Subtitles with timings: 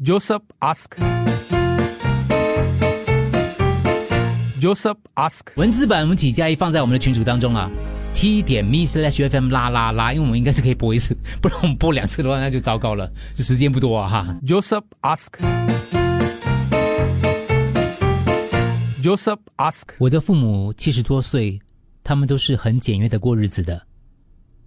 [0.00, 0.96] Joseph ask.
[4.60, 5.48] Joseph ask.
[5.56, 7.68] 文字版我们几加一放在我们的群组当中啊
[8.14, 14.38] ，t 点 me slash fm 啦啦啦，因为我们应该是可以播一次，不然我们播两次的话那就糟糕了，时间不多啊哈。
[14.46, 15.32] Joseph ask.
[19.02, 19.88] Joseph ask.
[19.98, 21.58] 我的父母七十多岁，
[22.04, 23.82] 他们都是很简约的过日子的。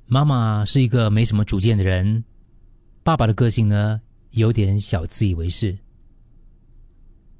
[0.08, 2.26] 妈妈是一个没什么主见的人，
[3.02, 4.02] 爸爸的个性呢
[4.32, 5.78] 有点小自以为是。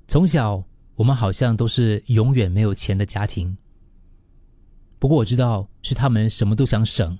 [0.08, 0.64] 从小
[0.96, 3.56] 我们好像都是永远没有钱的家庭。
[5.00, 7.18] 不过我知道是他们什么都想省，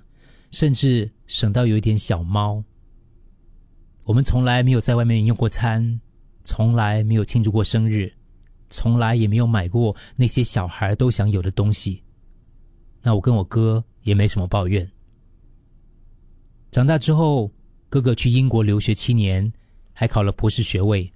[0.50, 2.62] 甚至省到有一点小猫。
[4.04, 6.00] 我们从来没有在外面用过餐，
[6.44, 8.12] 从来没有庆祝过生日。
[8.70, 12.02] 从来也没有买过那些小孩都想有的东西。
[13.02, 14.90] 那我跟我哥也没什么抱怨。
[16.70, 17.50] 长大之后，
[17.90, 19.52] 哥哥去英国留学七年，
[20.02, 21.08] 还考了博士学位，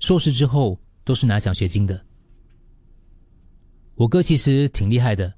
[0.00, 2.04] 硕士之后都是拿奖学金的。
[3.94, 5.32] 我哥其实挺厉害的。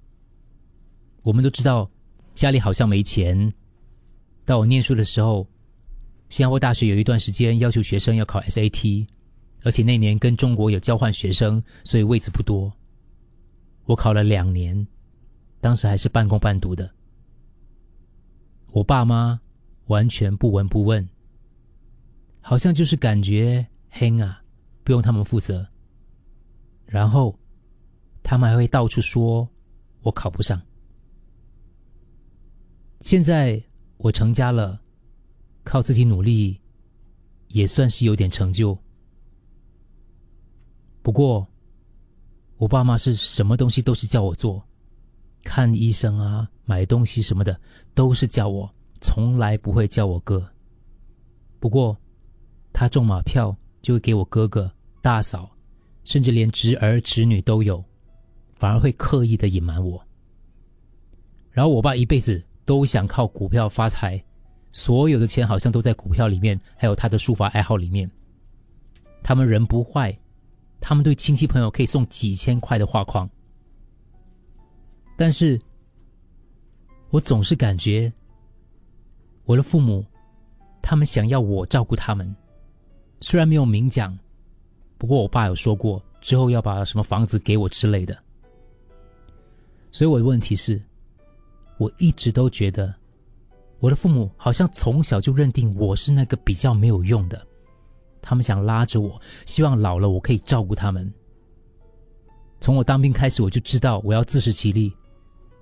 [1.20, 1.90] 我们都知道，
[2.32, 3.52] 家里好像没钱。
[4.46, 5.46] 到我念书的时候，
[6.30, 9.06] 新加坡大学有一段时间要求学生要考 SAT。
[9.64, 12.72] 而且那年跟中国有交换学生，所以位子不多。
[13.84, 14.86] 我考了两年，
[15.60, 16.90] 当时还是半工半读的。
[18.70, 19.38] 我爸妈
[19.88, 21.06] 完全不闻不问，
[22.42, 24.42] 好像就是感觉黑啊，
[24.84, 25.66] 不用他们负责。
[26.84, 27.38] 然后
[28.22, 29.48] 他们还会到处说
[30.02, 30.60] 我考不上。
[33.00, 33.62] 现在
[33.96, 34.78] 我成家了，
[35.64, 36.60] 靠自己努力，
[37.48, 38.76] 也算是有点成就。
[41.02, 41.46] 不过，
[42.58, 44.62] 我爸妈是什么东西都是叫我做，
[45.42, 47.58] 看医生啊、买东西什么的
[47.94, 48.70] 都是叫我，
[49.00, 50.48] 从来不会叫我哥。
[51.58, 51.98] 不过，
[52.72, 55.50] 他中马票就会给我哥哥、大嫂，
[56.04, 57.84] 甚至连侄儿侄女都有，
[58.54, 60.02] 反而会刻意的隐瞒我。
[61.50, 64.22] 然后我爸一辈子都想靠股票发财，
[64.72, 68.10] 所有的钱好像都在股票里面，还有他的书法爱好里面。
[69.22, 70.16] 他们人不坏。
[70.84, 73.30] 他们对亲戚朋友可以送几千块的画框，
[75.16, 75.56] 但是，
[77.10, 78.12] 我总是感觉
[79.44, 80.04] 我的父母，
[80.82, 82.34] 他们想要我照顾他们，
[83.22, 84.18] 虽然没有明讲，
[84.98, 88.18] 不过我爸有说过之后要把什么房子给我之类的。
[89.92, 90.82] 所以我的问题是，
[91.78, 92.92] 我一直都觉得
[93.78, 97.46] 我的父母好像从小就认定我是那个比较没有用的。
[98.20, 101.12] 他们想拉着我，希望老了我可以照顾他们。
[102.60, 104.92] 从我当兵开始，我就知道我要自食其力，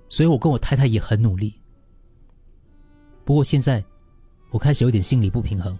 [0.09, 1.53] 所以我跟我太太也很努力。
[3.23, 3.83] 不过现在，
[4.49, 5.77] 我开始有点心理不平衡。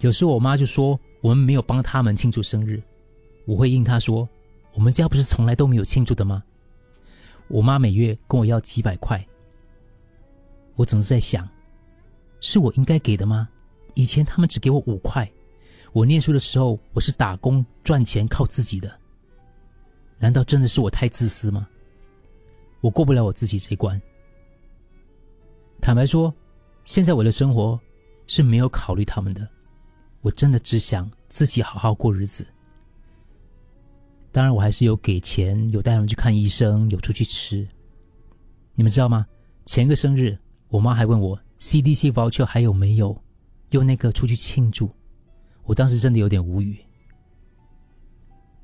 [0.00, 2.82] 有时候我妈就说我们没有帮他们庆祝生日，
[3.46, 4.28] 我会应她说
[4.74, 6.42] ：“我们家不是从来都没有庆祝的吗？”
[7.48, 9.26] 我妈每月跟我要几百块，
[10.76, 11.48] 我总是在想，
[12.40, 13.48] 是我应该给的吗？
[13.94, 15.28] 以前他们只给我五块，
[15.92, 18.96] 我念书的时候我是打工赚钱靠自己的。
[20.18, 21.66] 难道真的是我太自私吗？
[22.80, 24.00] 我过不了我自己这一关。
[25.80, 26.32] 坦白说，
[26.84, 27.80] 现在我的生活
[28.26, 29.48] 是没有考虑他们的，
[30.20, 32.46] 我真的只想自己好好过日子。
[34.30, 37.66] 当然，我还是有给钱，有带他们去看医生，有出去吃。
[38.74, 39.26] 你们知道吗？
[39.64, 43.20] 前个生日，我妈还问我 CDC voucher 还有没有。
[43.72, 44.90] 用那个出去庆祝，
[45.64, 46.78] 我当时真的有点无语。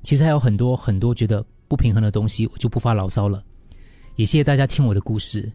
[0.01, 3.43] 其实还有很多很多觉得不平衡的东西，我就不发牢骚了。
[4.15, 5.51] 也谢谢大家听我的故事，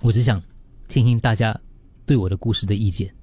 [0.00, 0.42] 我只想
[0.88, 1.56] 听听大家
[2.04, 3.14] 对我的故事的意见。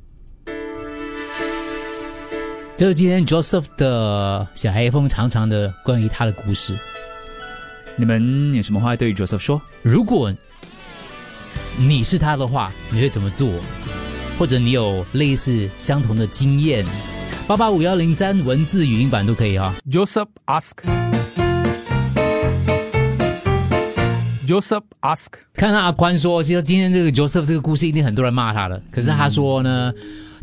[2.75, 6.75] 这是今天 Joseph 的小黑风长长的关于他的故事。
[7.95, 9.61] 你们有什么话对 Joseph 说？
[9.83, 10.33] 如果
[11.77, 13.51] 你是他的话，你会怎么做？
[14.39, 16.83] 或者你有类似相同的经验，
[17.45, 19.75] 八八五幺零三文字语音版都可以啊。
[19.91, 20.71] Joseph ask.
[24.47, 25.27] Joseph ask.
[25.53, 29.93] 看到阿宽说，其实今天这个 Joseph 这个故事一定很多人骂他了，可是他说呢，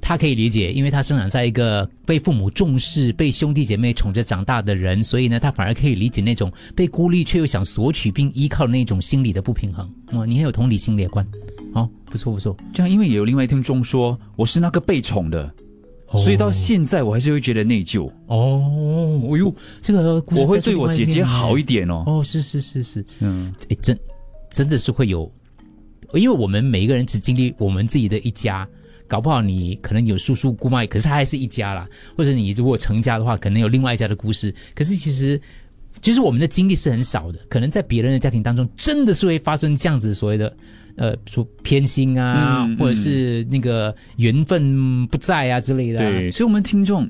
[0.01, 9.89] 他可以理解，因为他生长在一个被父母重视、被兄弟姐妹宠着长大的人，所以呢，他反而可以理解那种被孤立却又想索取并依靠的那种心理的不平衡。
[10.13, 11.27] 哦，你很有同理心，列观。
[11.75, 12.57] 哦，不错不错。
[12.73, 15.53] 这样，因为也有另外听众说我是那个被宠的，
[16.15, 18.11] 所以到现在我还是会觉得内疚。
[18.27, 21.87] 哦，哎呦，这个故事我会对我姐姐好一点。
[21.87, 22.03] 点哦。
[22.07, 23.97] 哦，是是是是，嗯，哎，真
[24.51, 25.31] 真的是会有，
[26.15, 28.69] 因为我们每一个人只经历我们自己的一家，
[29.11, 31.89] 搞不好你可能有叔叔姑妈，可是他还是一家啦。
[32.17, 34.55] 或者你如果成家的话，可能有另外一家的故事。
[34.73, 35.39] 可是其实，
[36.01, 40.57] 其实我们的经历是很少的，可能在别人的家庭当中，真的是会发生这样子所谓的
[40.95, 46.09] 呃，说偏心啊，嗯或者是那个缘分不在啊之类的、啊。
[46.09, 47.09] 对，所以我们听众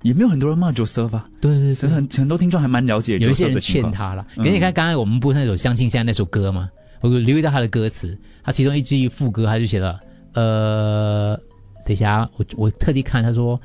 [0.00, 3.60] 也没有很多人骂 Joseph 啊，对对对，所以很很多听众还蛮了解有一些人。
[3.60, 4.26] 劝他了。
[4.36, 6.70] 可是你看刚才我们播那首《相亲相爱》那首歌嘛，
[7.02, 10.00] 我留意到他的歌词，他其中一句副歌他就写了，
[10.34, 11.36] 呃，
[11.84, 13.60] 等一下啊，我我特地看他说。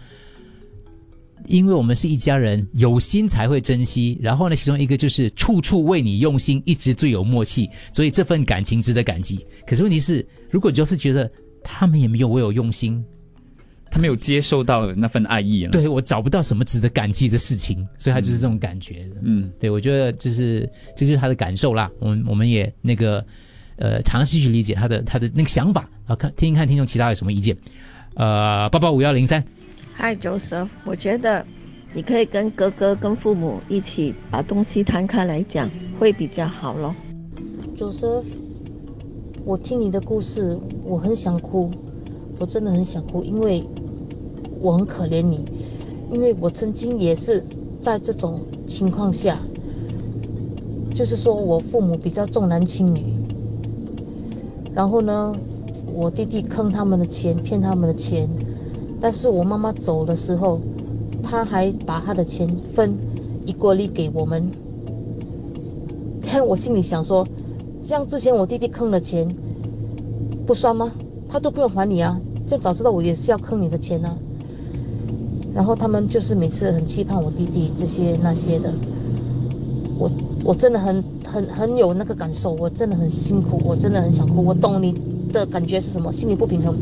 [1.46, 4.18] 因为我们是一家人，有心才会珍惜。
[4.20, 9.46] 然后呢，其中一个就是处处为你用心，一直最有默契，所以这份感情值得感激。
[9.66, 11.32] 可是问题是，如果就是觉得
[11.64, 13.06] 他们也没有为我用心，
[13.90, 19.22] 他没有接受到那份爱意了。，对我找不到什么值得感激的事情，所以他就是这种感觉的。
[19.24, 21.90] 嗯，对，我觉得就是这就是他的感受啦。
[22.00, 23.26] 我们我们也那个
[23.78, 27.56] 呃尝试去理解他的他的那个想法啊，看听一看听众其他有什么意见。
[28.16, 29.44] 呃，八八五幺零三，
[29.94, 31.46] 嗨，Joseph，我觉得
[31.94, 35.70] 你可以跟哥哥、跟父母一起把东西摊开来讲，
[36.00, 36.96] 会比较好咯。
[37.76, 38.26] Joseph，
[39.46, 41.72] 我听你的故事，我很想哭，
[42.40, 43.64] 我真的很想哭，因为
[44.60, 45.46] 我很可怜你，
[46.12, 47.44] 因为我曾经也是
[47.80, 49.40] 在这种情况下，
[50.96, 53.14] 就是说我父母比较重男轻女，
[54.78, 55.36] 然后呢，
[55.92, 58.30] 我弟弟坑他们的钱，骗他们的钱，
[59.02, 60.62] 但是我妈妈走的时候，
[61.24, 62.96] 他还把他的钱分
[63.44, 64.48] 一锅粒给我们。
[66.22, 67.28] 看我心里想说，
[67.82, 69.36] 像之前我弟弟坑的钱，
[70.46, 70.92] 不算吗？
[71.28, 74.16] 他都不用还你啊，这早知道我也是要坑你的钱啊。
[75.56, 78.72] 然后他们就是每次很期盼我弟弟这些那些的，
[79.98, 80.08] 我
[80.44, 84.96] 我真的很很很有那个感受，我真的很辛苦，我真的很想哭，我懂你
[85.34, 86.78] 的感觉是什么，心理不平衡，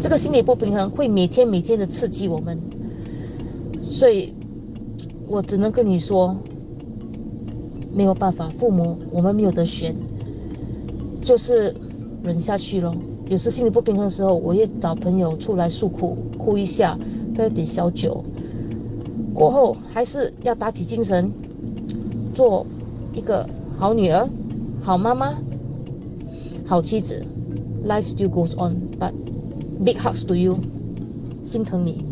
[0.00, 2.58] 这个心理不平衡会每天每天的刺激我们，
[3.82, 4.32] 所以，
[5.26, 6.34] 我只能跟你说，
[7.92, 9.94] 没有办法，父母我们没有得选，
[11.20, 11.74] 就是
[12.22, 12.94] 忍下去咯。
[13.28, 16.98] 有时心里不平衡的时候，我也找朋友出来诉苦，哭一下，
[17.36, 18.24] 喝点小酒，
[19.34, 21.30] 过后还是要打起精神，
[22.34, 22.66] 做
[23.12, 24.28] 一个好女儿、
[24.80, 25.34] 好妈妈、
[26.66, 27.24] 好妻子。
[27.84, 29.12] Life still goes on, but
[29.84, 30.58] big hugs to you，
[31.42, 32.11] 心疼你。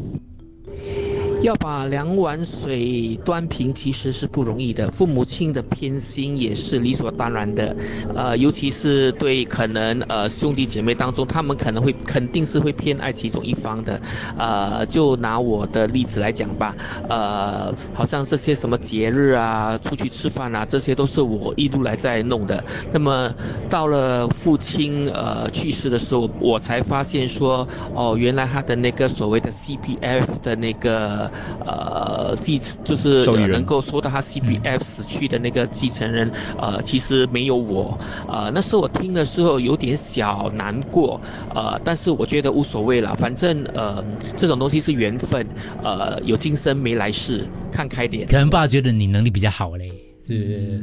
[1.43, 4.91] 要把两碗水端平，其实是不容易的。
[4.91, 7.75] 父母亲的偏心也是理所当然的，
[8.15, 14.01] 呃，尤其是对可能呃兄弟姐妹当中，他们可能会肯定是会偏爱其中一方的。
[14.37, 16.77] 呃，就拿我的例子来讲吧，
[17.09, 22.63] 呃，好像这些什么节日啊、出去吃饭啊，这些都是我一路来在弄的。
[22.93, 23.35] 那么
[23.71, 31.30] 到了父亲呃去世的时候，我才发现说，哦，原来他的那个所谓的 CPF 的那个
[31.67, 37.99] 呃继就是能够收到他 CPF 死去的那个继承人，呃，其实没有我，
[38.29, 41.21] 呃，那时候我听的时候有点小难过，
[41.55, 44.05] 呃，但是我觉得无所谓了，反正呃
[44.37, 45.47] 这种东西是缘分，
[45.83, 48.27] 呃，有今生没来世，看开点。
[48.29, 49.91] 可能爸觉得你能力比较好嘞，
[50.27, 50.83] 是、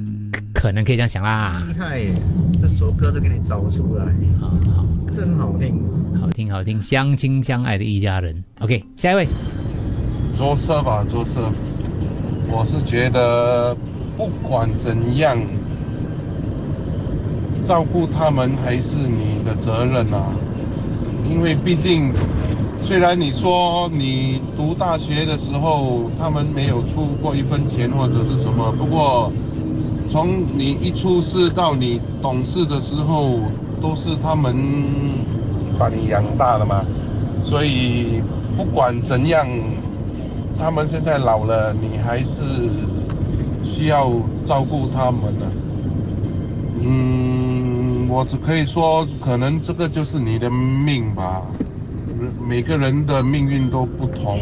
[0.54, 1.80] 可可能可以这样想啦厉。
[1.80, 2.12] 害耶！
[2.60, 4.06] 这首歌都给你找出来，
[4.40, 5.82] 好好真好听。
[6.20, 8.44] 好听好听，相亲相爱的一家人。
[8.60, 9.28] OK，下一位，
[10.38, 11.52] Joseph 吧，Joseph，
[12.48, 13.76] 我是觉得
[14.16, 15.36] 不管怎样，
[17.66, 20.32] 照顾他们还是你的责任啊。
[21.26, 22.14] 因为毕竟，
[22.84, 29.34] 虽然你说你读大学的时候他们没有出过一分钱或者是什么，不过
[30.08, 33.40] 从你一出世到你懂事的时候，
[33.82, 34.56] 都是他们
[35.80, 36.86] 把你养大的嘛。
[37.42, 38.22] 所以
[38.56, 39.48] 不管怎样，
[40.58, 42.44] 他们现在老了，你还是
[43.64, 44.12] 需要
[44.46, 45.46] 照顾他们的。
[46.82, 51.42] 嗯，我只可以说，可能这个就是你的命吧。
[52.42, 54.40] 每个人的命运都不同，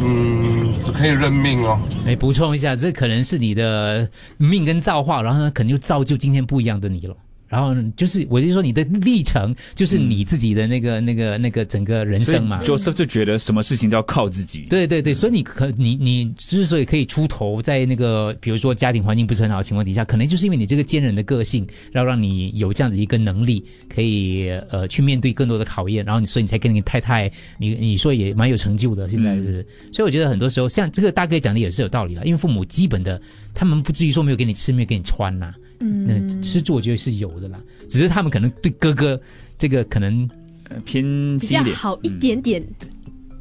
[0.00, 1.78] 嗯，只可以认命哦。
[2.04, 7.14] 哎补充一下，这可能是你的命跟造化，然后呢，可能就造就今天不一样的你了。
[7.48, 12.62] 然后就是，我就说你的历程就是你自己的那个、那个、那个整个人生嘛。
[12.62, 14.66] Joseph 就觉得什么事情都要靠自己。
[14.70, 33.20] 对对对，所以你可你你之所以可以出头，在那个比如说家庭环境不是很好的情况底下，可能就是因为你这个坚韧的个性，然后让你有这样子一个能力，可以呃去面对更多的考验，然后你所以你才跟你太太，你你说也蛮有成就的，现在是，所以我觉得很多时候像这个大哥讲的也是有道理了，因为父母基本的
[33.52, 39.20] 他们不至于说没有给你吃，没有给你穿呐、那嗯，吃住我觉得是有的啦，只是他们可能对哥哥
[39.58, 40.28] 这个可能
[40.68, 41.04] 呃偏
[41.38, 42.62] 比好一点点。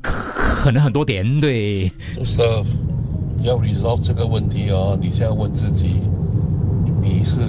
[0.02, 2.66] 可能很多点，对，Joseph，
[3.42, 6.02] 要 resolve 这个问题哦，你现在问自己，
[7.02, 7.40] 你是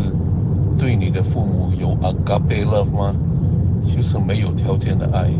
[0.78, 3.14] 对你的父母有 agape love 吗？
[3.80, 5.30] 就是没有条件的爱，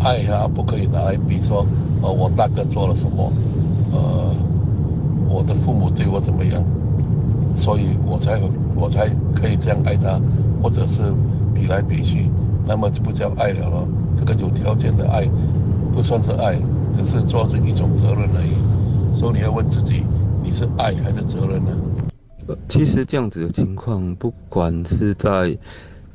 [0.00, 1.66] 爱啊不可以拿来比说，
[2.02, 3.32] 呃，我大哥做了什么，
[3.90, 4.34] 呃，
[5.28, 6.62] 我的父母对我怎么样，
[7.70, 8.40] 所以我才
[8.74, 10.20] 我才可以这样爱他，
[10.60, 11.02] 或者是
[11.54, 12.28] 比来比去，
[12.66, 13.86] 那么就不叫爱了咯。
[14.12, 15.24] 这个有条件的爱
[15.92, 16.58] 不算是爱，
[16.92, 19.14] 只是做出一种责任而已。
[19.14, 20.02] 所以你要问自己，
[20.42, 21.70] 你是爱还是责任呢？
[22.68, 25.56] 其实这样子的情况，不管是在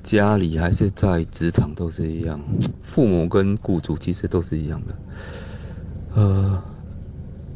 [0.04, 2.38] 家里还是在职场都是一样，
[2.84, 4.96] 父母跟雇主其实都是一样的。
[6.16, 6.62] 呃，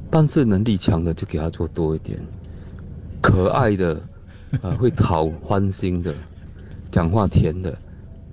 [0.09, 2.17] 办事能力强的就给他做多一点，
[3.21, 4.01] 可爱的，
[4.61, 6.13] 呃， 会讨欢心的，
[6.91, 7.77] 讲话甜的，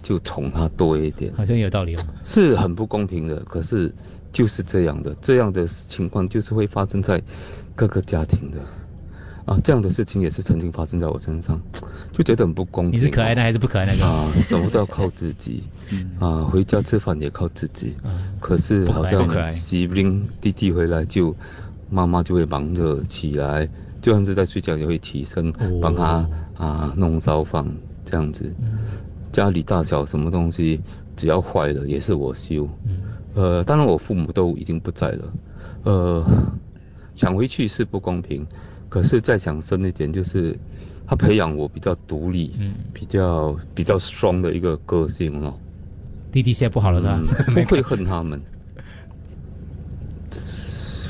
[0.03, 1.33] 就宠他多一点。
[1.37, 2.01] 好像有道理哦。
[2.25, 3.93] 是很不公平的，可是
[4.33, 7.21] 就是这样的，这样的情况就是会发生在
[7.75, 8.59] 各个家庭的。
[9.47, 11.61] 啊，这样的事情也是曾经发生在我身上，
[12.13, 12.99] 就觉得很不公平。
[12.99, 14.05] 你是可爱的还是不可爱那个？
[14.05, 15.63] 啊，什么都要靠自己，
[16.19, 17.95] 啊，回家吃饭也靠自己。
[18.05, 21.33] 嗯可是好像不可爱喜兵弟弟回来就，
[21.89, 23.69] 妈妈就会忙着起来，
[24.07, 27.67] 就算是在睡觉也会起身哦帮他啊弄烧饭
[28.05, 28.49] 这样子。
[29.33, 30.81] 家里大小什么东西
[31.17, 32.69] 只要坏了也是我修。
[33.35, 35.33] 呃，当然我父母都已经不在了，
[35.83, 36.25] 呃，
[37.17, 38.47] 想回去是不公平，
[38.89, 40.57] 可是再想深一点，就是
[41.05, 45.53] 他培养我比较独立，嗯比较比较 strong 的一个个性哦。
[46.31, 47.21] 弟弟现在不好了是吧？
[47.49, 48.41] 嗯 不会恨他们，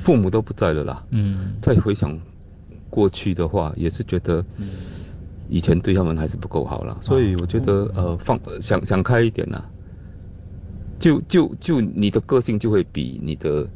[0.02, 1.04] 父母都不在了啦。
[1.10, 2.18] 嗯，再回想
[2.90, 4.44] 过去的话，也是觉得
[5.48, 6.96] 以前对他们还是不够好了。
[7.00, 9.64] 所以我觉得呃放想想开一点啦，
[10.98, 13.66] 就就就你的个性就会比你的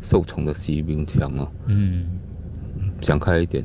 [0.00, 1.48] 受宠的士兵强哦。
[1.66, 2.18] 嗯，
[3.00, 3.64] 想开一点。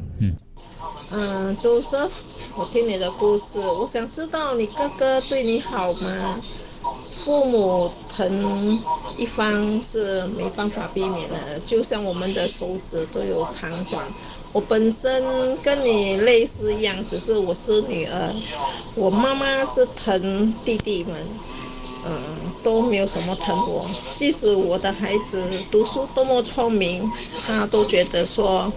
[1.11, 2.09] 嗯，周生，
[2.57, 6.39] 我听你的故事，我想知道你哥哥对你好吗？
[7.05, 8.79] 父母疼
[9.17, 14.03] 一方是没办法避免的，就像我们的手指都有长短。
[14.55, 15.21] 我本身
[15.61, 18.33] 跟你类似一样，只是我是女儿，
[18.95, 21.13] 我妈妈是疼弟弟们，
[22.05, 22.17] 嗯，
[22.63, 23.85] 都没有什么疼我。
[24.15, 27.03] 即使我的孩子读书多么聪明，
[27.45, 28.71] 他都觉得说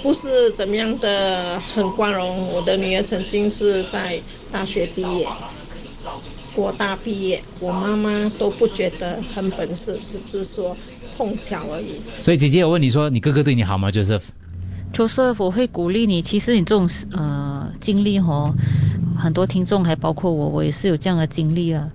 [0.00, 2.46] 不是怎么样的很光荣。
[2.54, 4.20] 我的女儿曾经是在
[4.52, 5.26] 大学毕业，
[6.54, 10.76] 国大毕业，我妈妈都不觉得很本事，只是说
[11.16, 12.00] 碰巧而已。
[12.20, 14.22] 所以姐姐我问你说，你哥哥对你好吗？Joseph，
[14.92, 16.22] Joseph，我会鼓励你。
[16.22, 18.54] 其实你这种呃经历哦，
[19.16, 21.90] 很多听众还包括我，我也是有这样的经历啊。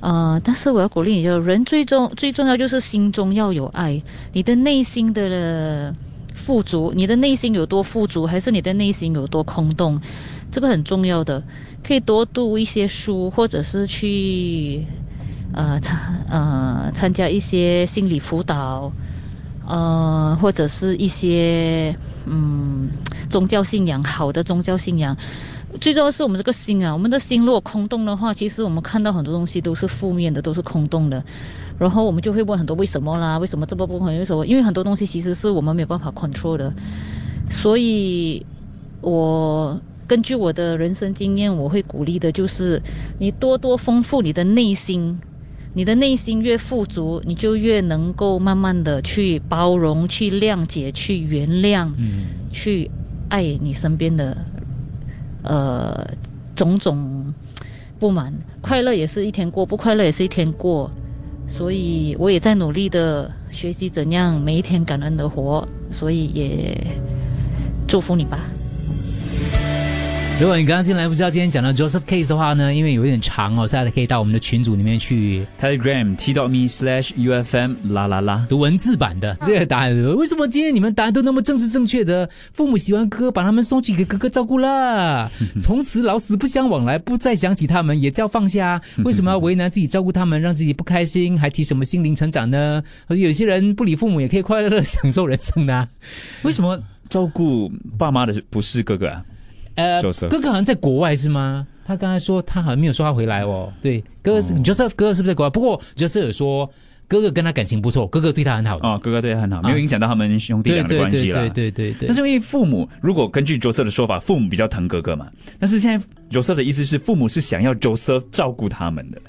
[0.00, 5.94] 呃，但是我要鼓励你，就人最重最重要就是心中要有爱，你的内心的
[6.34, 10.00] 富足，你的内心有多富足，还是你的内心有多空洞，
[10.52, 11.42] 这个很重要的。
[11.82, 14.84] 可以多读一些书，或者是去
[15.54, 18.92] 呃参呃参加一些心理辅导，
[19.66, 22.90] 呃或者是一些嗯
[23.30, 25.16] 宗教信仰好的宗教信仰。
[25.80, 31.22] 最重要是我们这个心啊，我们的心如果空洞的话，其实我们看到很多东西都是负面的，都是空洞的，
[31.78, 34.18] 然后我们就会问很多为什么啦，为什么这么不会？
[34.18, 34.46] 为什么？
[34.46, 36.72] 因为很多东西其实是我们没有办法 control 的，
[37.50, 38.46] 所以
[39.02, 42.82] 我根据我的人生经验，我会鼓励的就是
[43.18, 45.20] 你多多丰富你的内心，
[45.76, 52.90] 你的内心越富足，你就越能够慢慢的去包容、去谅解、去原谅，嗯，去
[53.28, 54.38] 爱你身边的
[55.42, 56.14] 呃
[56.54, 57.34] 种种
[57.98, 58.32] 不满。
[58.62, 60.90] 快乐也是一天过，不快乐也是一天过，
[61.46, 66.86] 所以我也在努力的学习怎样每一天感恩的活，所以也
[67.86, 68.46] 祝福你吧。
[70.38, 79.96] 如果你刚刚进来不知道今天讲到 Joseph Case 的话呢，因为有点长哦，所以大家可以到我们的群组里面去 Telegram t dot me slash UFM 啦啦啦，读文字版的这个答案。
[80.14, 82.28] 为什么今天你们答案都那么正式正确的？
[82.52, 88.78] 父母喜欢哥哥，把他们送去给哥哥照顾啦， 从此老死不相往来，不再想起他们，也叫放下。
[89.04, 92.82] 为什么要为难自己照顾他们，让自己不开心，还提什么心灵成长呢？
[93.08, 95.88] 有些人不理父母也可以快乐的享受人生的、啊。
[96.42, 96.78] 为什么
[97.08, 99.24] 照顾爸妈的不是哥哥啊？
[99.76, 101.66] 呃 Joseph 哥哥好像在国外是吗？
[101.86, 103.72] 他刚才说他好像没有说他回来哦。
[103.80, 105.50] 对，哥哥是、Joseph 哥哥是不是在国外？
[105.50, 106.68] 不过 Joseph 有说
[107.06, 108.88] 哥哥跟他感情不错，哥哥对他很好的。
[108.88, 111.38] 哦，哥哥对他很好，没有影响到他们兄弟俩的对关系啦。
[111.38, 115.30] 对对对对对但是因为父母，如果根据 Joseph 的说法，父母比较疼哥哥嘛。
[115.60, 119.22] 但是现在 Joseph 的意思是，父母是想要 Joseph 照顾他们的。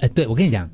[0.00, 0.70] 哎，对我跟你讲，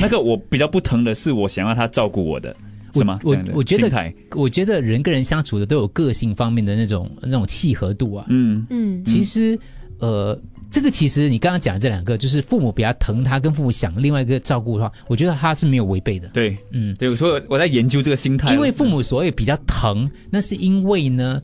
[0.00, 2.56] 那个我比较不疼的是，我想要他照顾我的，
[2.94, 3.18] 是吗？
[3.24, 8.24] 我这样的我觉得，我觉得人跟人相处的都有个性方面的那种那种契合度啊。
[8.28, 9.58] 嗯嗯其实，
[9.98, 16.28] 呃，这个其实你刚刚讲的这两个，就是父母比较疼他，跟父母想另外一个照顾的话，我觉得他是没有违背的。
[16.28, 21.40] 对，嗯，对，所以我在研究这个心态，因为父母所谓比较疼，那是因为呢，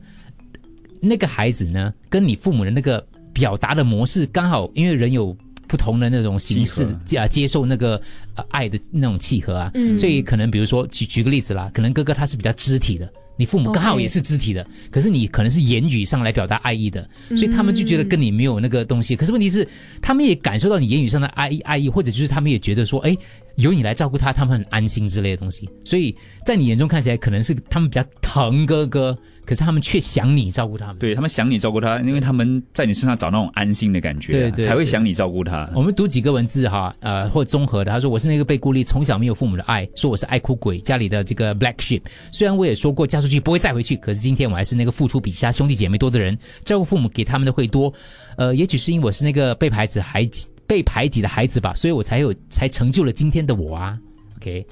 [0.99, 5.35] 那个孩子呢，跟你父母的那个表达的模式刚好，因为人有
[5.71, 7.95] 不同的那种形式契啊，接受那个
[8.35, 13.09] 呃爱的那种契合啊，嗯所以可能比如说举举个例子啦，可能哥哥他是比较肢体的。
[13.37, 19.15] 你父母刚好也是肢体的可是你可能是言语上来表达爱意的，所以他们就觉得跟你没有那个东西。
[19.15, 19.65] 可是问题是，
[20.01, 23.17] 他们也感受到你言语上的爱意爱意，或者就是他们也觉得说，哎，
[23.61, 25.69] 由你来照顾他，他们很安心之类的东西。
[25.85, 26.15] 所以
[26.45, 30.97] 在你眼中看起来，可能是他们比较疼哥哥，可是他们却想你照顾他们。
[30.97, 35.69] 对他们想你照顾他，因为他们在你身上找那种安心的感觉啊、对对对才会想你照顾他。
[35.75, 37.91] 我们读几个文字哈，呃，或综合的。
[37.91, 42.01] 他说我是那个被孤立，从小没有父母的爱，说我是爱哭鬼，家里的这个 black sheep。
[42.31, 47.93] 虽然我也说过嫁出去不会再回去，可是今天我还是那个付出比其他兄弟姐妹多的人，照顾父母给他们的会多。
[48.37, 53.99] 呃，也许是因为我是那个被排挤孩子被排挤的孩子吧，所以我才有才成就了今天的我啊。
[54.37, 54.65] OK，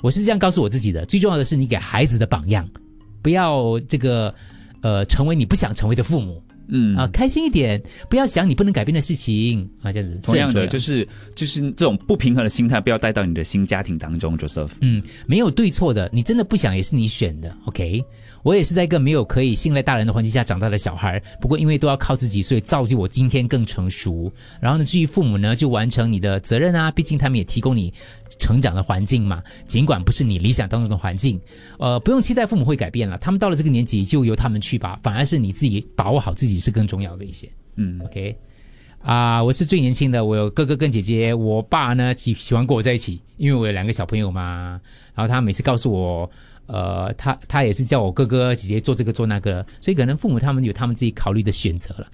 [0.00, 1.04] 我是这样告诉我自己的。
[1.04, 2.66] 最重要的是你给孩子的榜样，
[3.20, 4.34] 不要这个
[4.80, 6.42] 呃成为你不想成为的父母。
[6.72, 10.18] 嗯啊，开心一点，不要想你不能改变的事情啊，这样子。
[10.22, 14.70] 同样的，就是就是这种不平衡的心态，不要带到你的新家庭当中，Joseph。
[14.80, 18.02] 嗯，没有对错的，你真的不想也是你选的，OK？
[18.42, 24.32] 我也是在一个没有可以信赖大人的环境下长大的小孩，不过因为都要靠自己，所以造就我今天更成熟。
[24.60, 27.92] 然后呢，至于父母呢，就完成你的责任啊，毕竟他们也提供你
[28.40, 31.40] 成长的环境嘛，尽管不是你理想当中的环境，
[31.78, 37.48] 呃，不用期待父母会改变了，他们到了这个年纪就由他们去吧，反而是你自己把握好自己是更重要的一些。
[37.74, 38.36] 嗯，OK。
[39.00, 41.34] 啊、我是最年轻的，我有哥哥跟姐姐。
[41.34, 44.80] 我爸呢喜喜欢跟我在一起，因为我有两个小朋友嘛。
[45.12, 46.30] 然后他每次告诉我，
[46.66, 52.06] 呃，他他也是叫我哥哥姐姐做这个做那个，所以可能父母他们有他们自己考虑的选择了。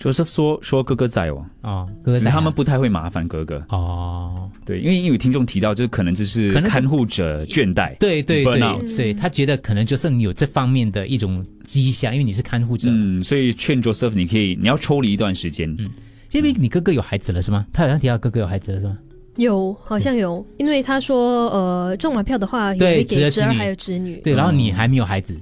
[0.00, 4.50] Joseph 说说哥哥在哦，哦，哥哥在啊只是他们不太会麻烦哥哥哦。
[4.64, 12.88] 对，因为因为有听众提到，就是可能就是可能看护者倦怠，对对 burnout 对，对他觉得可能就是你有这方面的一种迹象，因为你是看护者。
[12.90, 15.90] 嗯，所以劝 Joseph 你可以你要抽离一段时间，嗯，
[16.32, 17.66] 因为你哥哥有孩子了是吗？
[17.72, 18.96] 他好像提到哥哥有孩子了是吗？
[19.36, 24.16] 有，好像有，因为他说，呃，中完票的话，对给侄儿侄儿女还有侄女。
[24.24, 25.36] 对，然后你还没有孩子，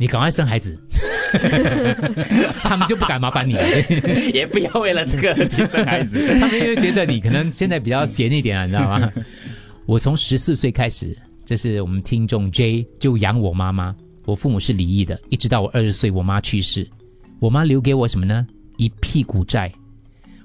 [0.00, 0.74] 你赶快生孩子，
[2.62, 3.62] 他们就不敢麻烦你了。
[4.32, 6.26] 也不要为了这个去生孩子。
[6.40, 9.12] 他们就觉得你可能现在比较闲一点啊，你知道吗？
[9.84, 16.88] 我从十四岁开始，这是我们听众 J 就养我妈妈，我父母是离异的，一直到我二十岁，我妈去世，
[17.38, 18.46] 我妈留给我什么呢？
[18.78, 19.70] 一屁股债。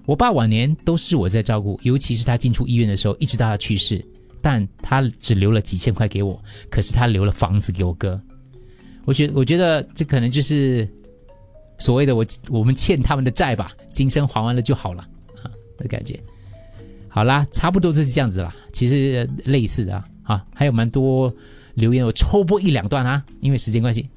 [0.06, 4.06] 我爸晚年都是我在照顾，尤其是他进出医院的时候，一直到他去世，
[4.42, 6.38] 但他只留了几千块给我，
[6.70, 8.22] 可是他留了房子给我哥。
[9.06, 10.88] 我觉我觉得这可能就是
[11.78, 15.08] 所谓的我我们欠他们的债吧，今生还完了就好了
[15.44, 16.20] 啊的感觉。
[17.08, 18.54] 好啦，差不多就是这样子啦。
[18.74, 21.34] 其实类似的啊，啊还有蛮多
[21.76, 24.10] 留言，我抽播一两段啊，因为时间关系。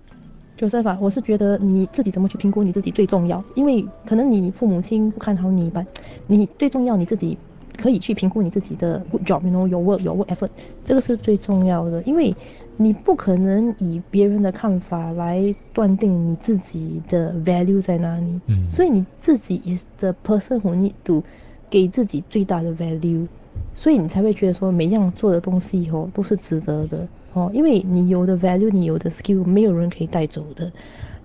[0.59, 5.85] Joseph，我是觉得你自己怎么去评估你自己最重要，因为可能你父母亲不看好你吧，
[6.27, 7.38] 你最重要你自己
[7.81, 10.51] 可以去评估你自己的 good job，you know your work your work effort，
[10.85, 12.35] 这个是最重要的，因为
[12.77, 18.69] 你不可能以别人的看法来断定你自己的 value 在哪里，嗯。
[18.71, 21.23] 所以你自己 is the person who need to
[21.71, 23.27] 给自己最大的 value，
[23.75, 30.73] 所以你才会觉得说每样做的东西哦都是值得的哦，因为你有的 value，你有的 skill，没有人可以带走的。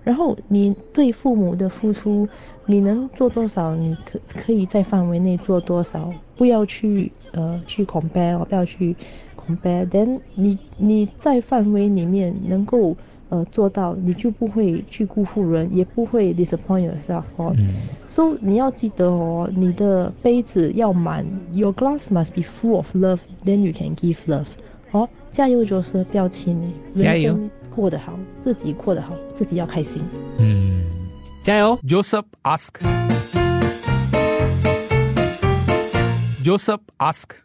[0.04, 2.28] 然后你对父母的付出，
[2.66, 8.94] 你能做多少，你可可以在范围内做多少，不要去呃去 compare，不要去
[9.34, 9.88] compare。
[9.88, 12.94] then 你你在范围里面能够
[13.30, 17.56] 呃做到，你就不会去辜负人，也不会 disappoint yourself 哦。
[18.06, 24.46] So 你要记得哦，你的杯子要满，Your glass must be full of love, then you can give love。
[24.90, 27.36] 好，加油，就是不要气馁，加油
[27.74, 30.02] 过得好，自己过得好，自己要开心。
[30.38, 30.84] 嗯，
[31.42, 31.76] 加油。
[31.82, 32.70] Joseph ask.
[36.44, 37.40] Joseph ask.